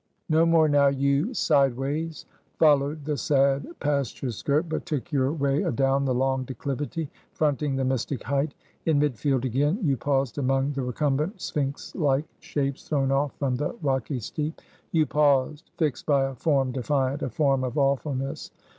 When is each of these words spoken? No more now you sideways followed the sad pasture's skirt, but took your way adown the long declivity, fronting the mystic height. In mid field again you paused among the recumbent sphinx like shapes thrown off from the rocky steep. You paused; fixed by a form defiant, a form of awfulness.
No 0.29 0.47
more 0.47 0.67
now 0.67 0.87
you 0.87 1.31
sideways 1.35 2.25
followed 2.57 3.05
the 3.05 3.15
sad 3.17 3.67
pasture's 3.79 4.35
skirt, 4.35 4.67
but 4.67 4.83
took 4.83 5.11
your 5.11 5.31
way 5.31 5.61
adown 5.63 6.05
the 6.05 6.13
long 6.15 6.43
declivity, 6.43 7.07
fronting 7.33 7.75
the 7.75 7.85
mystic 7.85 8.23
height. 8.23 8.55
In 8.87 8.97
mid 8.97 9.15
field 9.15 9.45
again 9.45 9.77
you 9.83 9.95
paused 9.97 10.39
among 10.39 10.71
the 10.71 10.81
recumbent 10.81 11.39
sphinx 11.39 11.93
like 11.93 12.25
shapes 12.39 12.89
thrown 12.89 13.11
off 13.11 13.37
from 13.37 13.57
the 13.57 13.75
rocky 13.83 14.19
steep. 14.19 14.59
You 14.91 15.05
paused; 15.05 15.69
fixed 15.77 16.07
by 16.07 16.23
a 16.25 16.33
form 16.35 16.71
defiant, 16.71 17.21
a 17.21 17.29
form 17.29 17.63
of 17.63 17.77
awfulness. 17.77 18.49